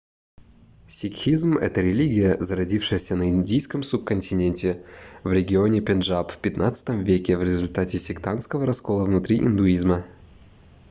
[0.87, 4.83] сикхизм это религия зародившаяся на индийском субконтиненте
[5.23, 10.03] в регионе пенджаб в xv веке в результате сектантского раскола внутри индуизма